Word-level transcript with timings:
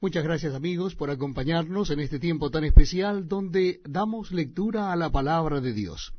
Muchas 0.00 0.22
gracias 0.22 0.54
amigos 0.54 0.94
por 0.94 1.10
acompañarnos 1.10 1.90
en 1.90 1.98
este 1.98 2.20
tiempo 2.20 2.52
tan 2.52 2.62
especial 2.62 3.26
donde 3.26 3.80
damos 3.82 4.30
lectura 4.30 4.92
a 4.92 4.96
la 4.96 5.10
palabra 5.10 5.60
de 5.60 5.72
Dios. 5.72 6.12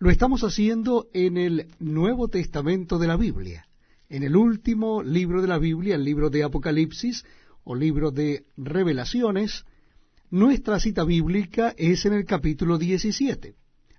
Lo 0.00 0.10
estamos 0.10 0.42
haciendo 0.42 1.06
en 1.12 1.36
el 1.36 1.68
Nuevo 1.78 2.26
Testamento 2.26 2.98
de 2.98 3.06
la 3.06 3.16
Biblia, 3.16 3.68
en 4.08 4.24
el 4.24 4.34
último 4.34 5.00
libro 5.00 5.42
de 5.42 5.46
la 5.46 5.58
Biblia, 5.58 5.94
el 5.94 6.02
libro 6.02 6.28
de 6.28 6.42
Apocalipsis 6.42 7.24
o 7.62 7.76
libro 7.76 8.10
de 8.10 8.46
Revelaciones. 8.56 9.64
Nuestra 10.28 10.80
cita 10.80 11.04
bíblica 11.04 11.76
es 11.78 12.04
en 12.04 12.14
el 12.14 12.24
capítulo 12.24 12.78
17. 12.78 13.54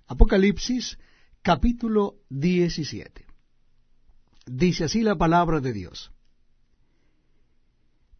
Apocalipsis 0.08 0.98
capítulo 1.40 2.16
17. 2.28 3.24
Dice 4.44 4.84
así 4.84 5.00
la 5.00 5.16
palabra 5.16 5.60
de 5.60 5.72
Dios. 5.72 6.13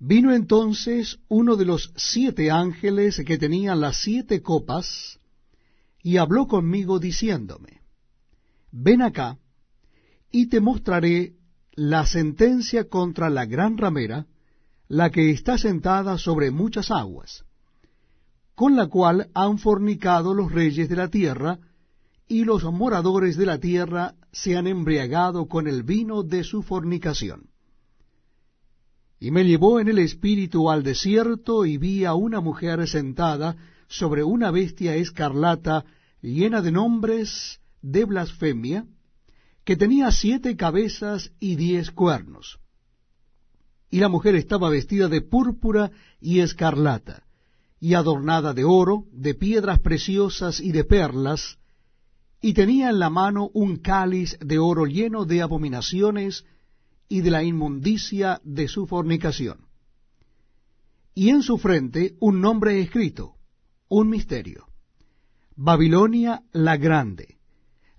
Vino 0.06 0.34
entonces 0.34 1.18
uno 1.28 1.56
de 1.56 1.64
los 1.64 1.90
siete 1.96 2.50
ángeles 2.50 3.22
que 3.24 3.38
tenían 3.38 3.80
las 3.80 4.02
siete 4.02 4.42
copas, 4.42 5.18
y 6.02 6.18
habló 6.18 6.46
conmigo 6.46 6.98
diciéndome, 6.98 7.80
Ven 8.70 9.00
acá, 9.00 9.38
y 10.30 10.50
te 10.50 10.60
mostraré 10.60 11.36
la 11.72 12.04
sentencia 12.04 12.86
contra 12.86 13.30
la 13.30 13.46
gran 13.46 13.78
ramera, 13.78 14.26
la 14.88 15.08
que 15.08 15.30
está 15.30 15.56
sentada 15.56 16.18
sobre 16.18 16.50
muchas 16.50 16.90
aguas, 16.90 17.46
con 18.54 18.76
la 18.76 18.88
cual 18.88 19.30
han 19.32 19.56
fornicado 19.56 20.34
los 20.34 20.52
reyes 20.52 20.90
de 20.90 20.96
la 20.96 21.08
tierra, 21.08 21.60
y 22.28 22.44
los 22.44 22.62
moradores 22.64 23.38
de 23.38 23.46
la 23.46 23.58
tierra 23.58 24.16
se 24.32 24.54
han 24.54 24.66
embriagado 24.66 25.46
con 25.46 25.66
el 25.66 25.82
vino 25.82 26.22
de 26.22 26.44
su 26.44 26.62
fornicación. 26.62 27.53
Y 29.24 29.30
me 29.30 29.42
llevó 29.42 29.80
en 29.80 29.88
el 29.88 30.00
espíritu 30.00 30.68
al 30.68 30.82
desierto 30.82 31.64
y 31.64 31.78
vi 31.78 32.04
a 32.04 32.12
una 32.12 32.42
mujer 32.42 32.86
sentada 32.86 33.56
sobre 33.88 34.22
una 34.22 34.50
bestia 34.50 34.96
escarlata 34.96 35.86
llena 36.20 36.60
de 36.60 36.70
nombres 36.70 37.58
de 37.80 38.04
blasfemia, 38.04 38.84
que 39.64 39.76
tenía 39.76 40.10
siete 40.10 40.56
cabezas 40.56 41.32
y 41.40 41.56
diez 41.56 41.90
cuernos. 41.90 42.58
Y 43.88 44.00
la 44.00 44.10
mujer 44.10 44.34
estaba 44.34 44.68
vestida 44.68 45.08
de 45.08 45.22
púrpura 45.22 45.90
y 46.20 46.40
escarlata, 46.40 47.22
y 47.80 47.94
adornada 47.94 48.52
de 48.52 48.64
oro, 48.64 49.06
de 49.10 49.32
piedras 49.32 49.80
preciosas 49.80 50.60
y 50.60 50.70
de 50.70 50.84
perlas, 50.84 51.56
y 52.42 52.52
tenía 52.52 52.90
en 52.90 52.98
la 52.98 53.08
mano 53.08 53.50
un 53.54 53.76
cáliz 53.76 54.36
de 54.40 54.58
oro 54.58 54.84
lleno 54.84 55.24
de 55.24 55.40
abominaciones 55.40 56.44
y 57.08 57.20
de 57.20 57.30
la 57.30 57.42
inmundicia 57.42 58.40
de 58.44 58.68
su 58.68 58.86
fornicación. 58.86 59.66
Y 61.14 61.30
en 61.30 61.42
su 61.42 61.58
frente 61.58 62.16
un 62.20 62.40
nombre 62.40 62.80
escrito, 62.80 63.36
un 63.88 64.08
misterio. 64.08 64.66
Babilonia 65.56 66.42
la 66.52 66.76
grande, 66.76 67.38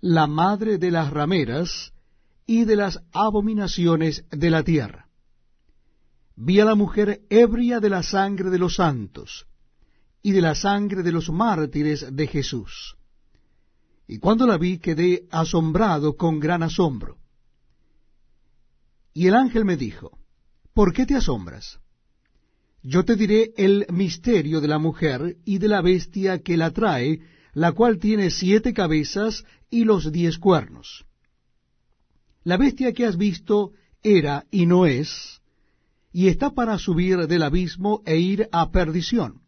la 0.02 0.28
madre 0.28 0.78
de 0.78 0.92
las 0.92 1.12
rameras 1.12 1.94
y 2.46 2.66
de 2.66 2.76
las 2.76 3.02
abominaciones 3.14 4.26
de 4.32 4.50
la 4.50 4.64
tierra. 4.64 5.08
Vi 6.36 6.60
a 6.60 6.66
la 6.66 6.76
mujer 6.76 7.22
ebria 7.30 7.80
de 7.80 7.90
la 7.90 8.04
sangre 8.04 8.50
de 8.50 8.60
los 8.60 8.76
santos 8.76 9.48
y 10.22 10.32
de 10.32 10.42
la 10.42 10.54
sangre 10.54 11.02
de 11.02 11.14
los 11.14 11.30
mártires 11.30 12.14
de 12.14 12.28
Jesús. 12.28 12.98
Y 14.08 14.20
cuando 14.20 14.46
la 14.46 14.58
vi 14.58 14.80
quedé 14.80 15.28
asombrado 15.32 16.18
con 16.18 16.40
gran 16.40 16.62
asombro 16.62 17.18
y 19.16 19.28
el 19.28 19.34
ángel 19.34 19.64
me 19.64 19.78
dijo, 19.78 20.20
¿por 20.74 20.94
qué 20.94 21.06
te 21.06 21.16
asombras? 21.16 21.80
Yo 22.84 23.06
te 23.06 23.16
diré 23.16 23.54
el 23.56 23.86
misterio 23.90 24.60
de 24.60 24.68
la 24.68 24.78
mujer 24.78 25.38
y 25.46 25.58
de 25.58 25.70
la 25.70 25.82
bestia 25.82 26.40
que 26.40 26.58
la 26.58 26.72
trae, 26.72 27.22
la 27.54 27.72
cual 27.72 27.98
tiene 27.98 28.30
siete 28.30 28.74
cabezas 28.74 29.46
y 29.70 29.86
los 29.86 30.12
diez 30.12 30.38
cuernos. 30.38 31.06
La 32.44 32.58
bestia 32.58 32.92
que 32.92 33.06
has 33.06 33.18
visto 33.18 33.72
era 34.04 34.46
y 34.52 34.66
no 34.66 34.86
es, 34.86 35.42
y 36.12 36.28
está 36.28 36.52
para 36.52 36.78
subir 36.78 37.26
del 37.26 37.44
abismo 37.44 38.04
e 38.06 38.18
ir 38.18 38.50
a 38.52 38.70
perdición 38.70 39.45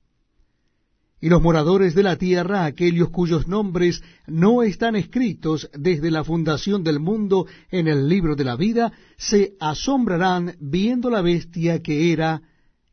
y 1.19 1.29
los 1.29 1.41
moradores 1.41 1.95
de 1.95 2.03
la 2.03 2.16
tierra, 2.16 2.66
aquellos 2.66 3.09
cuyos 3.09 3.47
nombres 3.47 4.03
no 4.28 4.61
están 4.61 4.95
escritos 4.95 5.69
desde 5.73 6.11
la 6.11 6.23
fundación 6.23 6.83
del 6.83 7.00
mundo 7.00 7.47
en 7.72 7.88
el 7.88 8.07
libro 8.07 8.35
de 8.35 8.44
la 8.44 8.55
vida, 8.55 8.94
se 9.17 9.55
asombrarán 9.59 10.55
viendo 10.59 11.09
la 11.09 11.22
bestia 11.22 11.81
que 11.81 12.13
era 12.13 12.41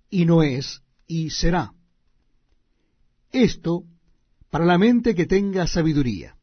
y 0.08 0.24
no 0.24 0.42
es 0.42 0.80
y 1.06 1.30
será. 1.30 1.72
Esto 3.30 3.84
para 4.50 4.64
la 4.64 4.78
mente 4.78 5.14
que 5.14 5.26
tenga 5.26 5.66
sabiduría. 5.66 6.36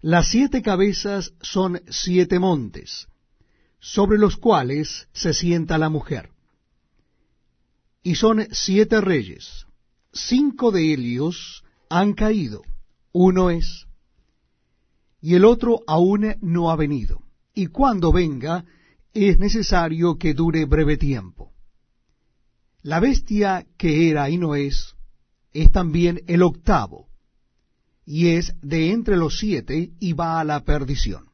Las 0.00 0.30
siete 0.30 0.62
cabezas 0.62 1.34
son 1.42 1.82
siete 1.88 2.38
montes, 2.38 3.08
sobre 3.78 4.18
los 4.18 4.36
cuales 4.36 5.08
se 5.12 5.34
sienta 5.34 5.76
la 5.76 5.90
mujer. 5.90 6.30
Y 8.02 8.14
son 8.14 8.46
siete 8.52 9.00
reyes 9.00 9.66
cinco 10.14 10.70
de 10.70 10.94
ellos 10.94 11.64
han 11.90 12.14
caído, 12.14 12.62
uno 13.12 13.50
es, 13.50 13.86
y 15.20 15.34
el 15.34 15.44
otro 15.44 15.80
aún 15.86 16.36
no 16.40 16.70
ha 16.70 16.76
venido, 16.76 17.22
y 17.52 17.66
cuando 17.66 18.12
venga 18.12 18.64
es 19.12 19.38
necesario 19.38 20.16
que 20.16 20.34
dure 20.34 20.64
breve 20.64 20.96
tiempo. 20.96 21.52
La 22.82 23.00
bestia 23.00 23.66
que 23.76 24.10
era 24.10 24.28
y 24.30 24.38
no 24.38 24.54
es, 24.54 24.94
es 25.52 25.70
también 25.72 26.22
el 26.26 26.42
octavo, 26.42 27.08
y 28.06 28.28
es 28.28 28.54
de 28.60 28.92
entre 28.92 29.16
los 29.16 29.38
siete 29.38 29.92
y 29.98 30.12
va 30.12 30.40
a 30.40 30.44
la 30.44 30.64
perdición. 30.64 31.30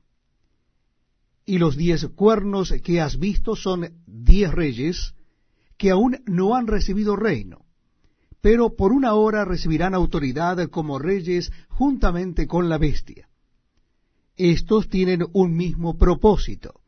Y 1.45 1.59
los 1.59 1.77
diez 1.77 2.07
cuernos 2.15 2.73
que 2.85 3.01
has 3.01 3.19
visto 3.19 3.57
son 3.57 4.03
diez 4.07 4.53
reyes 4.53 5.15
que 5.77 5.91
aún 5.91 6.23
no 6.27 6.55
han 6.55 6.67
recibido 6.67 7.17
reino 7.17 7.65
pero 8.41 8.75
por 8.75 8.93
una 8.93 9.15
hora 9.15 9.45
recibirán 9.45 9.95
autoridad 9.95 10.69
como 10.69 10.99
reyes 10.99 11.53
juntamente 11.69 12.47
con 12.47 12.69
la 12.69 12.79
bestia. 12.79 13.29
Estos 14.37 14.89
tienen 14.89 15.27
un 15.33 15.55
mismo 15.55 15.99
propósito, 15.99 16.81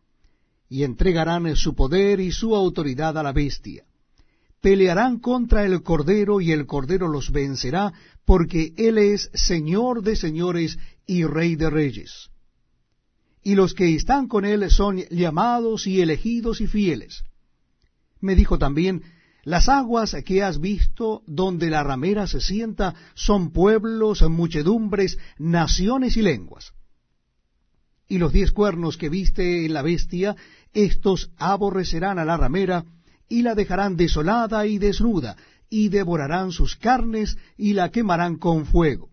y 0.69 0.85
entregarán 0.85 1.55
su 1.55 1.75
poder 1.75 2.19
y 2.21 2.33
su 2.33 2.57
autoridad 2.57 3.19
a 3.19 3.23
la 3.23 3.33
bestia. 3.33 3.85
Pelearán 4.63 5.19
contra 5.19 5.67
el 5.67 5.83
Cordero, 5.83 6.41
y 6.41 6.53
el 6.53 6.65
Cordero 6.65 7.09
los 7.09 7.31
vencerá, 7.31 7.93
porque 8.25 8.73
Él 8.79 8.97
es 8.97 9.29
Señor 9.35 10.03
de 10.03 10.17
señores 10.17 10.79
y 11.07 11.25
Rey 11.25 11.57
de 11.57 11.69
reyes. 11.69 12.31
Y 13.43 13.55
los 13.55 13.75
que 13.75 13.95
están 13.95 14.29
con 14.29 14.47
Él 14.47 14.71
son 14.71 14.99
llamados 15.11 15.87
y 15.87 16.01
elegidos 16.01 16.63
y 16.63 16.69
fieles. 16.69 17.25
Me 18.21 18.35
dijo 18.35 18.57
también, 18.57 19.03
las 19.45 19.69
aguas 19.69 20.17
que 20.25 20.43
has 20.43 20.61
visto 20.61 21.23
donde 21.27 21.69
la 21.69 21.83
ramera 21.83 22.27
se 22.27 22.41
sienta 22.41 22.95
son 23.15 23.51
pueblos, 23.51 24.23
muchedumbres, 24.23 25.19
naciones 25.39 26.17
y 26.17 26.23
lenguas. 26.23 26.73
Y 28.09 28.19
los 28.19 28.33
diez 28.33 28.53
cuernos 28.53 28.97
que 28.97 29.09
viste 29.09 29.65
en 29.65 29.73
la 29.73 29.83
bestia, 29.83 30.37
estos 30.73 31.31
aborrecerán 31.39 32.19
a 32.19 32.25
la 32.25 32.37
ramera 32.37 32.85
y 33.29 33.43
la 33.43 33.55
dejarán 33.55 33.97
desolada 33.97 34.67
y 34.67 34.79
desnuda, 34.79 35.37
y 35.69 35.89
devorarán 35.89 36.53
sus 36.53 36.77
carnes 36.77 37.39
y 37.57 37.73
la 37.73 37.91
quemarán 37.91 38.37
con 38.37 38.67
fuego, 38.67 39.09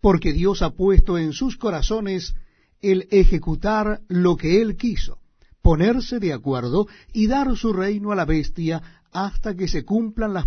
porque 0.00 0.32
Dios 0.32 0.60
ha 0.60 0.70
puesto 0.70 1.16
en 1.16 1.32
sus 1.32 1.56
corazones 1.56 2.34
el 2.82 3.06
ejecutar 3.12 4.00
lo 4.08 4.36
que 4.36 4.60
él 4.60 4.76
quiso, 4.76 5.20
ponerse 5.62 6.18
de 6.18 6.32
acuerdo 6.32 6.88
y 7.12 7.28
dar 7.28 7.56
su 7.56 7.72
reino 7.72 8.10
a 8.10 8.16
la 8.16 8.24
bestia 8.24 8.99
hasta 9.12 9.54
que 9.54 9.68
se 9.68 9.84
cumplan 9.84 10.32
las 10.34 10.38